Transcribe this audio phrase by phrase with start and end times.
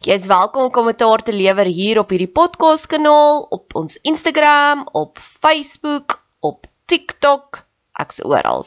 [0.00, 4.86] Jy is welkom om kommentaar te lewer hier op hierdie podcast kanaal, op ons Instagram,
[4.96, 7.58] op Facebook, op TikTok,
[8.00, 8.64] ek's oral.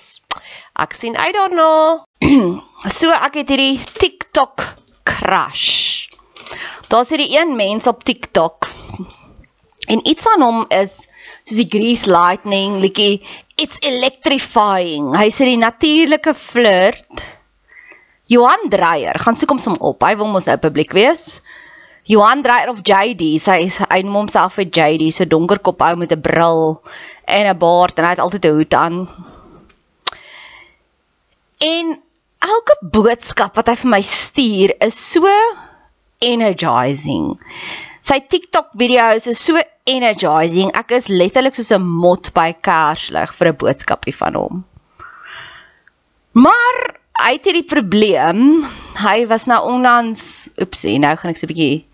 [0.78, 2.06] Ek sien uit daarna.
[3.00, 4.68] so ek het hierdie TikTok
[5.10, 6.06] crush.
[6.94, 8.70] Daar's hierdie een mens op TikTok.
[9.90, 11.00] En iets aan hom is
[11.42, 13.24] soos die Grease Lightning, liedjie,
[13.58, 15.10] it's electrifying.
[15.18, 17.26] Hy sê die natuurlike flirt
[18.32, 20.04] Johan Dreyer, gaan soek hom som op.
[20.04, 21.42] Hy wil mos nou publiek wees.
[22.08, 26.12] Johan Dreyer of JD, sy hy noem homself vir JD, so donker kop ou met
[26.12, 26.82] 'n bril
[27.28, 28.98] en 'n baard en hy het altyd 'n hoed aan.
[31.60, 32.00] En
[32.40, 35.28] elke boodskap wat hy vir my stuur is so
[36.20, 37.40] energizing.
[38.02, 40.72] Sy TikTok video's is so energizing.
[40.76, 44.66] Ek is letterlik soos 'n mot by kerslig vir 'n boodskapie van hom.
[46.34, 48.64] Maar hy het hierdie probleem.
[48.98, 51.86] Hy was nou onlangs, oepsie, nou gaan ek so 'n bietjie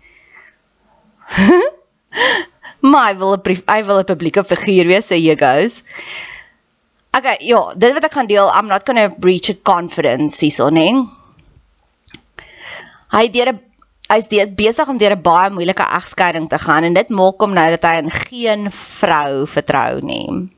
[2.90, 5.82] Maar hy wil 'n hy wil 'n publieke figuur wees, so here goes.
[7.16, 10.70] Okay, ja, dit wat ek gaan deel, I'm not going to breach a confidence hierso,
[10.70, 10.94] nee.
[13.10, 13.60] Hy deur 'n
[14.10, 17.70] hy's besig om deur 'n baie moeilike egskeiding te gaan en dit maak hom nou
[17.70, 20.50] dat hy in geen vrou vertrou nie.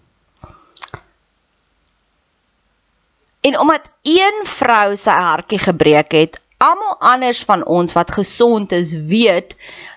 [3.42, 8.92] En omdat een vrou sy hartjie gebreek het, almal anders van ons wat gesond is,
[9.10, 9.56] weet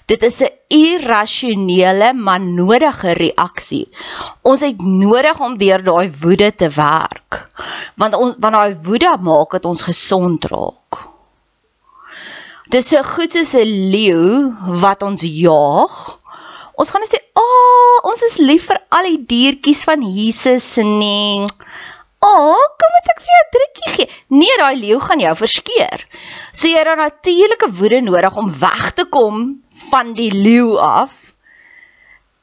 [0.10, 3.90] dit is 'n irrasionele maar nodige reaksie.
[4.42, 7.50] Ons het nodig om deur daai woede te werk.
[7.96, 11.02] Want ons want daai woede maak dat ons gesond raak.
[12.70, 16.18] Dis so goed soos 'n leeu wat ons jaag.
[16.76, 20.76] Ons gaan net sê, "Ag, oh, ons is lief vir al die diertjies van Jesus
[20.76, 21.46] nie."
[22.20, 26.06] "Ag, oh, met ek vir jou 'n drukkie gee." Nee, daai leeu gaan jou verskeur.
[26.52, 29.62] So jy het 'n natuurlike woede nodig om weg te kom
[29.92, 31.34] van die leeu af.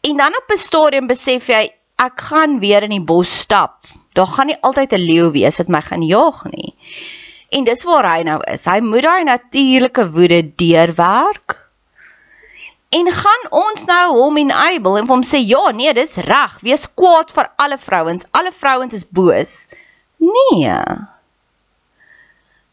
[0.03, 3.85] En dan op 'n stadium besef jy, ek gaan weer in die bos stap.
[4.13, 6.75] Daar gaan nie altyd 'n leeu wees wat my gaan jag nie.
[7.51, 8.65] En dis waar hy nou is.
[8.65, 11.59] Hy moet daai natuurlike woede deurwerk.
[12.93, 16.59] En gaan ons nou hom en Abel en hom sê ja, nee, dis reg.
[16.61, 18.25] Wees kwaad vir alle vrouens.
[18.31, 19.69] Alle vrouens is boos.
[20.23, 20.77] Nee.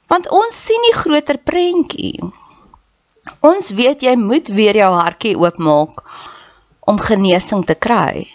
[0.09, 2.17] Want ons sien die groter prentjie.
[3.45, 6.03] Ons weet jy moet weer jou hartjie oopmaak
[6.89, 8.25] om genesing te kry.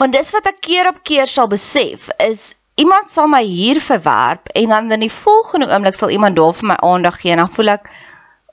[0.00, 4.52] Want dis wat ek keer op keer sal besef is iemand sal my hier verwerp
[4.54, 7.56] en dan in die volgende oomblik sal iemand daar vir my aandag gee en dan
[7.56, 7.90] voel ek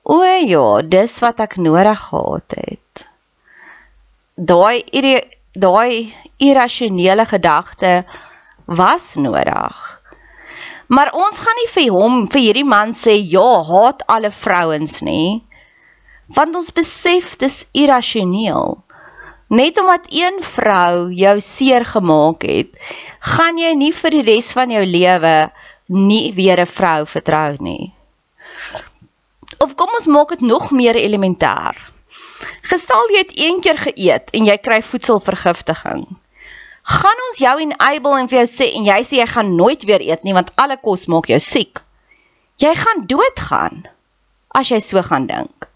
[0.05, 3.05] O ja, dis wat ek nodig gehad het.
[4.35, 4.83] daai
[5.55, 8.03] daai irrasionele gedagte
[8.65, 10.01] was nodig.
[10.87, 15.43] Maar ons gaan nie vir hom, vir hierdie man sê ja, haat alle vrouens nie.
[16.35, 18.77] Want ons besef dis irrasioneel.
[19.49, 22.71] Net omdat een vrou jou seer gemaak het,
[23.19, 25.35] gaan jy nie vir die res van jou lewe
[25.87, 27.93] nie weer 'n vrou vertrou nie.
[29.59, 31.77] Of kom ons maak dit nog meer elementêr.
[32.61, 36.05] Gestel jy het een keer geëet en jy kry voedselvergiftiging.
[36.85, 40.03] Gaan ons jou enable en vir jou sê en jy sê jy gaan nooit weer
[40.05, 41.81] eet nie want alle kos maak jou siek.
[42.61, 43.85] Jy gaan doodgaan
[44.55, 45.69] as jy so gaan dink.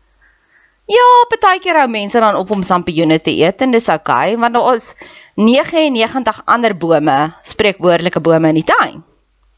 [0.90, 4.58] Ja, partykeer hou mense dan op om sampioene te eet en dis oukei, okay, want
[4.58, 4.94] daar is
[5.38, 9.04] 99 ander bome, spreekwoordelike bome in die tuin.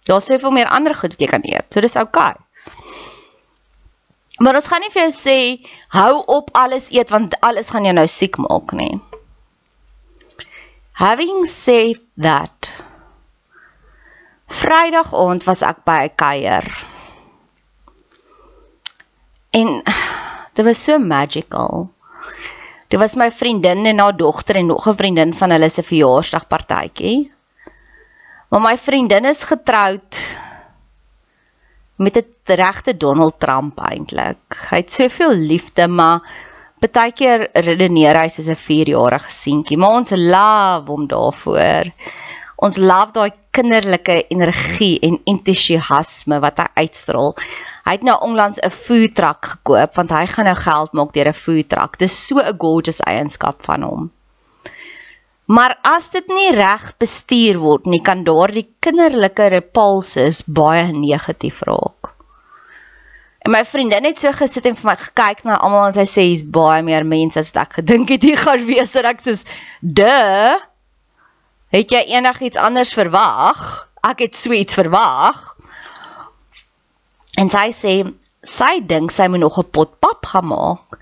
[0.07, 1.68] Daar's soveel meer ander goed wat jy kan eet.
[1.71, 2.33] So dis oukei.
[2.33, 2.50] Okay.
[4.42, 5.38] Maar ons gaan nie vir jou sê
[5.94, 8.95] hou op alles eet want alles gaan jou nou siek maak nie.
[11.01, 12.69] Having said that.
[14.62, 16.65] Vrydag aand was ek by 'n kuier.
[19.51, 19.81] En
[20.53, 21.89] Dit was so magical.
[22.92, 27.31] Dit was my vriendin en haar dogter en nog 'n vriendin van hulle se verjaarsdagpartytjie.
[28.50, 30.19] Maar my vriendin is getroud
[31.95, 34.44] met 'n regte Donald Trump eintlik.
[34.69, 36.19] Hy het soveel liefde, maar
[36.81, 41.91] baie keer redeneer hy soos 'n 4-jarige seentjie, maar ons love hom daarvoor.
[42.57, 47.35] Ons love daai kinderlike energie en entoesiasme wat hy uitstraal.
[47.85, 51.27] Hy het nou onlangs 'n food truck gekoop want hy gaan nou geld maak deur
[51.27, 51.97] 'n food truck.
[51.97, 54.11] Dis so 'n gorgeous eienskap van hom.
[55.45, 62.10] Maar as dit nie reg bestuur word nie, kan daardie kinderlike repulses baie negatief raak.
[63.41, 66.25] En my vriendin het so gesit en vir my gekyk na almal en sy sê
[66.27, 69.33] hier's baie meer mense as wat ek gedink het hier gaan wees en ek sê,
[69.81, 70.61] "Duh.
[71.73, 73.89] Het jy enigiets anders verwag?
[74.03, 75.55] Ek het sweets verwag."
[77.38, 80.99] En sy sê sy dink sy moet nog 'n pot pap gaan maak.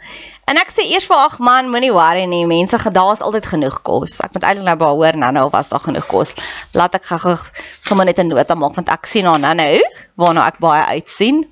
[0.48, 3.82] En ek sê eers vir ag man, moenie worry nie, mense gedaal is altyd genoeg
[3.84, 4.20] kos.
[4.22, 6.34] Ek moet eintlik nou baie hoor nou nou was daar genoeg kos.
[6.74, 7.38] Laat ek gou
[7.82, 9.82] sommer net 'n nota maak want ek sien haar nou nou
[10.16, 11.46] waarna ek baie uitsien.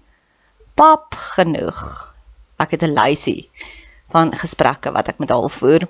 [0.77, 1.79] Pap genoeg.
[2.61, 3.49] Ek het 'n lysie
[4.13, 5.87] van gesprekke wat ek met haar voer.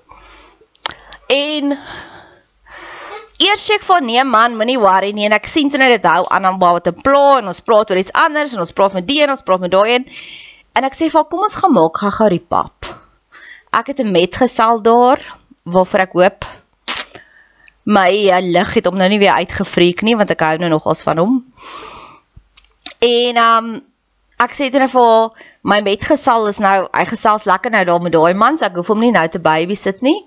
[1.27, 1.77] En
[3.37, 6.09] eers sê ek vir nee man, moenie worry nie en ek sien toe net dit
[6.09, 8.93] hou aan aan wat 'n pla en ons praat oor iets anders en ons praat
[8.93, 10.05] met die en ons praat met daai een.
[10.73, 12.85] En ek sê vir kom ons gaan maak gaga die pap.
[13.73, 15.19] Ek het 'n metgesel daar
[15.63, 16.45] waarvoor ek hoop
[17.87, 21.03] my uh, lig het hom nou nie weer uitgevreek nie want ek hou nou nogals
[21.03, 21.45] van hom.
[22.99, 23.81] En um
[24.37, 28.13] ek sê dit nou vir my metgesel is nou hy gesels lekker nou daar met
[28.13, 30.19] daai man so ek hoef hom nie nou te baby sit nie.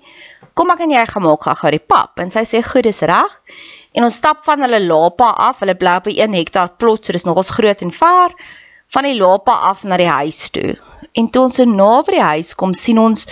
[0.53, 2.19] Kom ek en jy gaan maak gou die pap.
[2.19, 3.37] En sy sê goed dis reg.
[3.95, 7.25] En ons stap van hulle lapa af hulle bly op 'n hektaar plot so dis
[7.25, 8.35] nogals groot en ver
[8.93, 10.75] van die lapa af na die huis toe.
[11.15, 13.27] En toe ons so naby die huis kom sien ons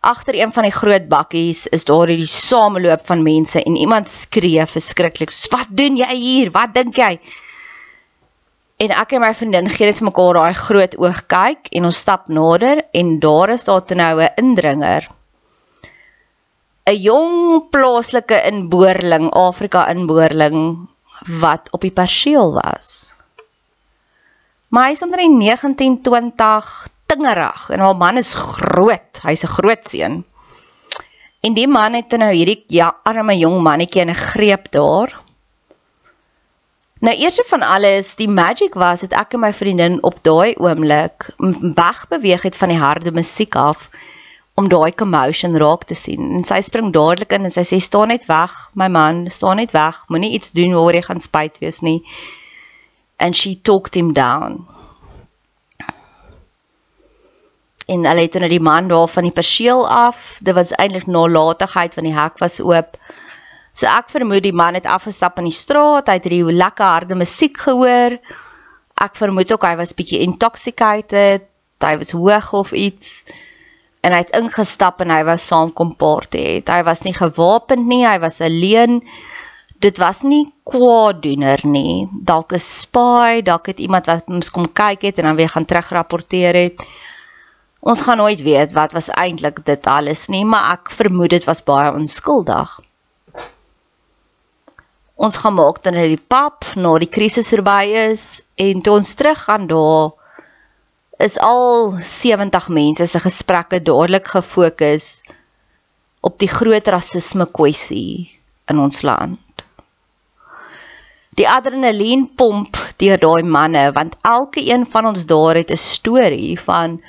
[0.00, 4.66] agter een van die groot bakkies is daar hierdie sameloop van mense en iemand skree
[4.66, 6.50] verskriklik wat doen jy hier?
[6.50, 7.18] Wat dink jy
[8.76, 12.00] En ek en my vriendin gee net vir mekaar daai groot oog kyk en ons
[12.04, 15.08] stap nader en daar is daar toe nou 'n indringer
[16.86, 20.88] 'n jong plaaslike inboorling, Afrika inboorling
[21.42, 23.14] wat op die perseel was.
[24.68, 29.22] Maar hy is omtrent 19, 20, tingerig en haar man is groot.
[29.22, 30.24] Hy's 'n groot seun.
[31.42, 35.25] En die man het nou hierdie ja, arme jong mannetjie in 'n greep daar.
[37.06, 41.28] Nou eers van alles, die magic was dit ek en my vriendin op daai oomblik
[41.78, 43.84] weg beweeg het van die harde musiek af
[44.58, 46.32] om daai commotion raak te sien.
[46.38, 49.74] En sy spring dadelik in en sy sê staan net weg, my man, staan net
[49.76, 50.00] weg.
[50.10, 52.00] Moenie iets doen waar jy gaan spyt wees nie.
[53.22, 54.64] And she talked him down.
[57.86, 60.40] En hulle het nou die man daar van die perseel af.
[60.42, 62.98] Dit was eintlik nalatigheid van die hek was oop.
[63.76, 67.18] So ek vermoed die man het afgestap in die straat, hy het hierdie lekker harde
[67.18, 68.16] musiek gehoor.
[69.04, 71.44] Ek vermoed ook hy was bietjie intoxicated,
[71.84, 73.20] hy was hoog of iets
[74.06, 76.70] en hy het ingestap en hy wou saam kom party het.
[76.72, 79.02] Hy was nie gewapend nie, hy was alleen.
[79.82, 82.06] Dit was nie kwaadoener nie.
[82.24, 85.68] Dalk 'n spy, dalk het iemand wat ons kom kyk het en dan weer gaan
[85.68, 86.86] terugrapporteer het.
[87.82, 91.62] Ons gaan nooit weet wat was eintlik dit alles nie, maar ek vermoed dit was
[91.62, 92.80] baie onskuldig.
[95.16, 98.24] Ons gaan maak dan die pap na die krisis verby is
[98.60, 100.12] en toe ons terug gaan daar
[101.26, 105.06] is al 70 mense se gesprekke dadelik gefokus
[106.20, 108.28] op die groot rasisme kwessie
[108.68, 109.64] in ons land.
[111.40, 116.60] Die adrenalien pomp deur daai manne want elke een van ons daar het 'n storie
[116.60, 117.00] van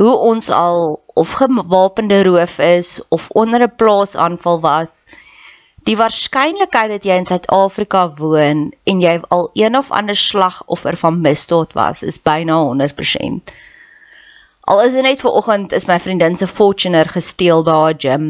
[0.00, 5.04] hoe ons al of gewapende roof is of onder 'n plaasaanval was
[5.88, 11.20] Die waarskynlikheid dat jy in Suid-Afrika woon en jy al een of ander slagoffer van
[11.24, 13.52] misdaad was, is byna 100%.
[14.68, 18.26] Al is dit net ver oggend is my vriendin se Fortuner gesteel by haar gym.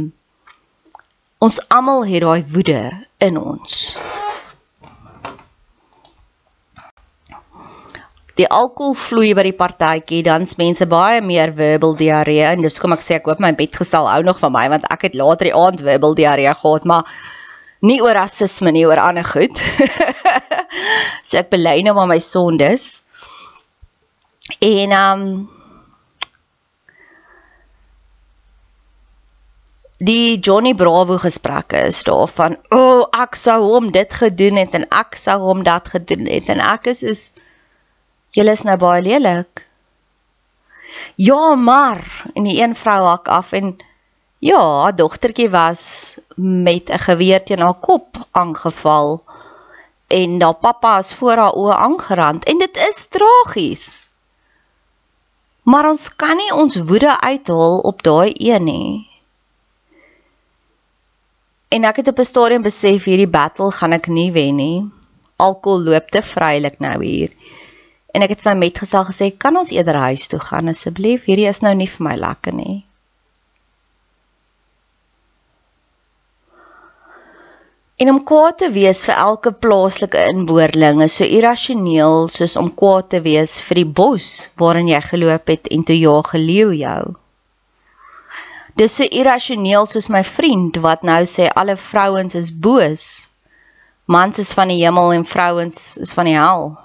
[1.43, 2.83] Ons almal het daai woede
[3.27, 3.81] in ons.
[8.39, 12.95] Die alkohol vloei by die partytjie, dan's mense baie meer verbal diarree en dis kom
[12.95, 15.57] ek sê ek hoop my bedgestel hou nog van my want ek het later die
[15.59, 17.11] aand verbal diarree gehad, maar
[17.87, 19.61] nie oor rasisme nie, oor ander goed.
[21.27, 22.99] so ek bely nou maar my sondes.
[24.65, 25.25] En um
[29.99, 34.77] die Johnny Bravo gesprekke is daar van o, oh, ek sou hom dit gedoen het
[34.79, 37.23] en ek sou hom dat gedoen het en ek is is
[38.37, 39.65] julle is nou baie lelik.
[41.17, 42.05] Ja, maar
[42.35, 43.77] en die een vrou hak af en
[44.39, 49.23] Ja, haar dogtertjie was met 'n geweer teen haar kop aangeval
[50.07, 54.09] en haar pappa is voor haar oë aangerand en dit is tragies.
[55.63, 59.11] Maar ons kan nie ons woede uithaal op daai een nie.
[61.69, 64.87] En ek het op 'n stadium besef hierdie battle gaan ek nie wen nie.
[65.37, 67.31] Alkohol loop te vrylik nou hier.
[68.15, 71.25] En ek het vir my metgesel gesê, "Kan ons eerder huis toe gaan asseblief?
[71.25, 72.88] Hierdie is nou nie vir my lekker nie."
[77.99, 83.09] En om kwaad te wees vir elke plaaslike inboorling is so irrasioneel soos om kwaad
[83.15, 84.29] te wees vir die bos
[84.63, 87.17] waarin jy geloop het en toe jaag 'n leeu jou.
[88.79, 93.05] Dis so irrasioneel soos my vriend wat nou sê alle vrouens is boos.
[94.07, 96.79] Mans is van die hemel en vrouens is van die hel.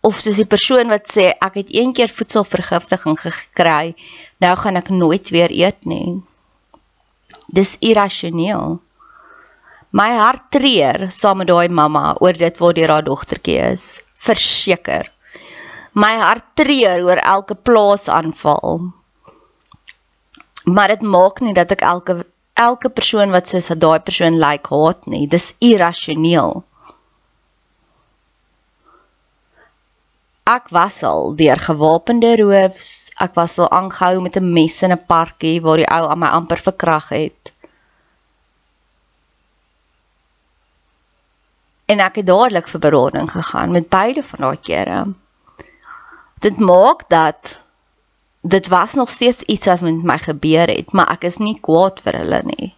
[0.00, 3.94] Of soos die persoon wat sê ek het een keer voedselvergiftiging gekry,
[4.40, 6.22] nou gaan ek nooit weer eet nie.
[7.52, 8.80] Dis irrasioneel.
[9.90, 13.86] My hart treur saam met daai mamma oor dit waar deur haar dogtertjie is.
[14.26, 15.08] Verseker.
[15.98, 18.92] My hart treur oor elke plaasaanval.
[20.64, 22.22] Maar dit maak nie dat ek elke
[22.60, 25.26] elke persoon wat soos daai persoon lyk like, haat nie.
[25.26, 26.60] Dis irrasioneel.
[30.50, 33.10] Ek was al deur gewapende roofs.
[33.18, 36.30] Ek was al aangehou met 'n mes in 'n parkie waar die ou aan my
[36.38, 37.52] amper verkrag het.
[41.90, 44.98] En ek het dadelik vir berading gegaan met beide van daai kere.
[46.44, 47.56] Dit maak dat
[48.40, 52.00] dit was nog steeds iets wat met my gebeur het, maar ek is nie kwaad
[52.04, 52.70] vir hulle nie.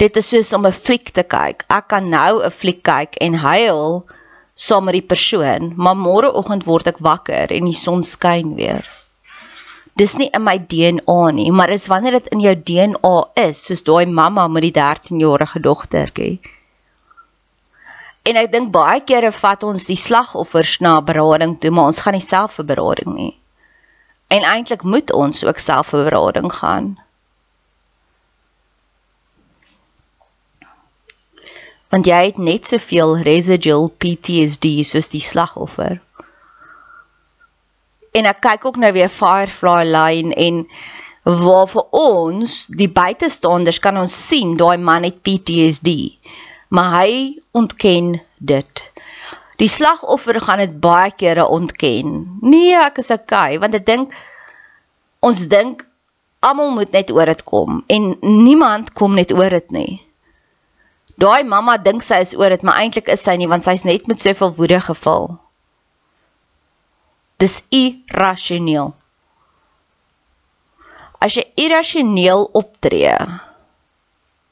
[0.00, 1.64] Dit is soos om 'n fliek te kyk.
[1.68, 4.06] Ek kan nou 'n fliek kyk en huil
[4.54, 8.84] saam met die persoon, maar môreoggend word ek wakker en die son skyn weer.
[9.96, 13.82] Dis nie in my DNA nie, maar is wanneer dit in jou DNA is, soos
[13.82, 16.40] daai mamma met die 13-jarige dogtertjie.
[18.28, 22.16] En ek dink baie kere vat ons die slagoffers na berading toe, maar ons gaan
[22.18, 23.32] nie self vir berading nie.
[24.30, 26.92] En eintlik moet ons ook self vir berading gaan.
[31.90, 35.98] Want jy het net soveel residual PTSD soos die slagoffer.
[38.14, 40.62] En ek kyk ook nou weer Firefly line en
[41.24, 45.96] waar vir ons die buitestanders kan ons sien daai man het PTSD
[46.70, 48.82] maar hy ontken dit.
[49.58, 52.38] Die slagoffer gaan dit baie kere ontken.
[52.40, 54.14] Nee, ek is okay, want ek dink
[55.20, 55.82] ons dink
[56.40, 59.98] almal moet net oor dit kom en niemand kom net oor dit nie.
[61.20, 64.06] Daai mamma dink sy is oor dit, maar eintlik is sy nie want sy's net
[64.08, 65.34] met soveel woede gevul.
[67.42, 68.94] Dis irrasioneel.
[71.20, 73.18] As jy irrasioneel optree,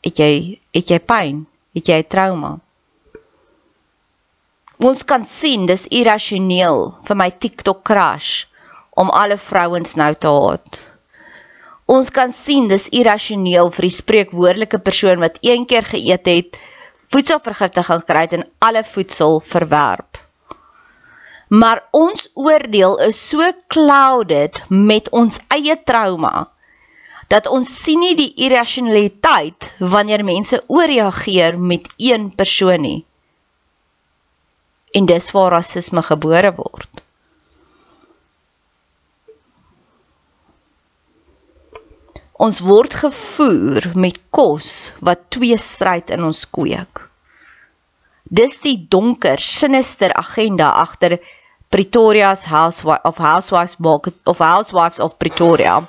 [0.05, 1.47] het jy het jy pyn
[1.77, 2.59] het jy trauma.
[4.79, 8.45] Ons kan sien dis irrasioneel vir my TikTok crush
[8.99, 10.81] om alle vrouens nou te haat.
[11.89, 16.59] Ons kan sien dis irrasioneel vir die spreekwoordelike persoon wat een keer geëet het,
[17.13, 20.21] voedselvergiftiging gekry het en alle voedsel verwerp.
[21.49, 26.51] Maar ons oordeel is so clouded met ons eie trauma
[27.29, 33.03] dat ons sien nie die irrasionaliteit wanneer mense ooreageer met een persoon nie.
[34.97, 37.03] En dis waar rasisme gebore word.
[42.39, 44.71] Ons word gevoer met kos
[45.05, 47.03] wat twee stryd in ons kweek.
[48.31, 51.19] Dis die donker, sinister agenda agter
[51.69, 53.77] Pretoria's Housewives of Housewives
[54.25, 55.89] of Housewives of Pretoria.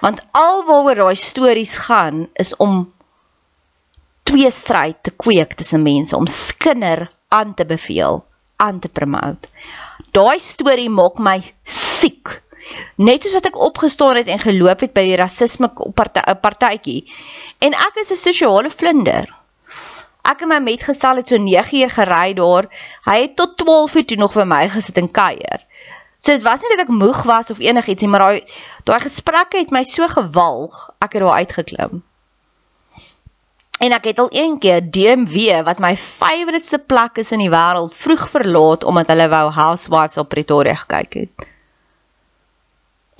[0.00, 2.92] Want alwaaroor daai stories gaan is om
[4.26, 8.24] twee stryd te kweek tussen mense, om skinder aan te beveel,
[8.56, 9.48] aan te promote.
[10.12, 12.42] Daai storie maak my siek
[12.96, 17.02] net soos wat ek opgestaan het en geloop het by die rasisme partytjie
[17.62, 19.30] en ek is 'n sosiale vlinder.
[20.26, 22.66] Ek en my metgestel het so 9 uur gery daar.
[23.06, 25.60] Hy het tot 12 uur toe nog by my gesit en kuier.
[26.18, 28.44] So dit was nie dat ek moeg was of enigiets nie, maar daai
[28.88, 32.02] daai gesprekke het my so gewalg, ek het daar uitgeklim.
[33.76, 37.92] En ek het al een keer DMW wat my favouriteste plek is in die wêreld
[37.94, 41.48] vroeg verlaat omdat hulle wou Housewives op Pretoria gekyk het.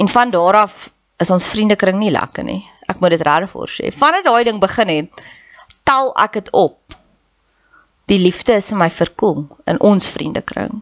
[0.01, 0.89] En van daar af
[1.21, 2.63] is ons vriendekring nie lekker nie.
[2.89, 3.93] Ek moet dit regtig voor sê.
[3.93, 5.25] Vandat daai ding begin het,
[5.85, 6.97] tel ek dit op.
[8.09, 10.81] Die liefde is in my verkoel in ons vriendekring.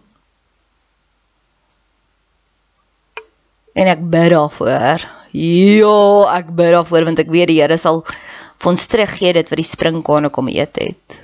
[3.75, 5.05] En ek bid daarvoor.
[5.35, 5.99] Ja,
[6.39, 9.71] ek bid daarvoor want ek weet die Here sal vir ons teruggee dit wat die
[9.75, 11.21] springkane kom eet het.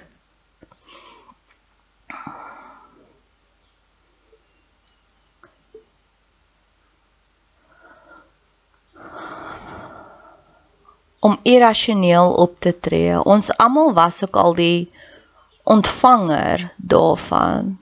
[11.20, 13.22] om irrasioneel op te tree.
[13.22, 14.90] Ons almal was ook al die
[15.62, 17.76] ontvanger daarvan.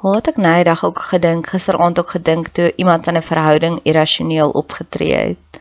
[0.00, 4.50] Wat ek nou eendag ook gedink, gisteraand ook gedink toe iemand in 'n verhouding irrasioneel
[4.50, 5.60] opgetree het.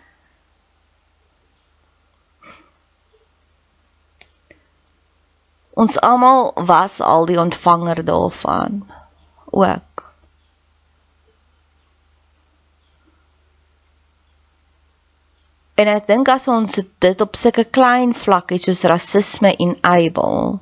[5.73, 8.87] Ons almal was al die ontvanger daarvan
[9.45, 10.13] ook.
[15.75, 20.59] En ek dink as ons dit op sulke klein vlakkies soos rasisme en eibel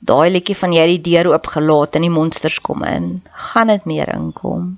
[0.00, 3.10] daai liedjie van jy die deur oopgelaat en die monsters kom in,
[3.52, 4.72] gaan dit meer inkom.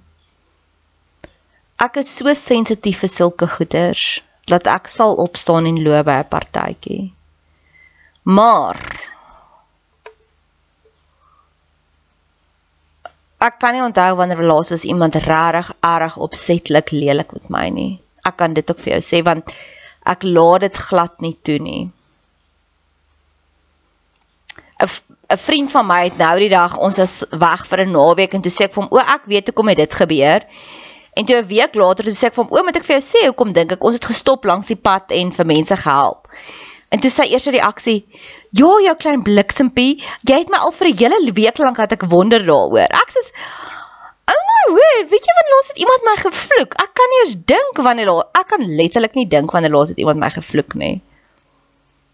[1.83, 6.31] Ek is so sensitief vir sulke goeters dat ek sal opstaan en loop by 'n
[6.35, 7.13] partytjie.
[8.23, 8.79] Maar
[13.39, 17.93] ek kan nie onthou wanneer laas was iemand regtig erg opsetlik lelik met my nie
[18.23, 19.53] ek kan dit ook vir jou sê want
[20.13, 21.83] ek laat dit glad nie toe nie.
[24.83, 28.43] 'n vriend van my het nou die dag ons was weg vir 'n naweek en
[28.43, 30.41] toe sê ek vir hom o ek weet hoekom het dit gebeur.
[31.15, 33.05] En toe 'n week later toe sê ek vir hom o moet ek vir jou
[33.07, 36.29] sê hoekom dink ek ons het gestop langs die pad en vir mense gehelp.
[36.93, 38.07] En toe sy eerste reaksie:
[38.51, 42.11] "Ja, jou klein bliksempie, jy het my al vir 'n hele week lank gehad ek
[42.11, 43.21] wonder daaroor." Ek sê
[44.31, 46.75] Oh my word, weet jy wanneer laas het iemand my gevloek?
[46.83, 49.99] Ek kan nie eens dink wanneer laas ek kan letterlik nie dink wanneer laas het
[49.99, 51.03] iemand my gevloek nie.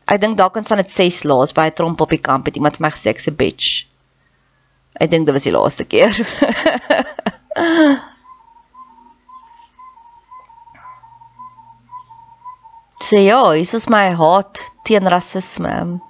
[0.08, 2.56] Ek dink dalk ons van dit 6 laas by 'n tromp op die kamp het
[2.56, 3.84] iemand vir my gesê ek's 'n bitch.
[5.00, 6.12] Ek dink dit was die laaste keer.
[13.08, 16.00] Sê ja, hier is my haat teen rasisme.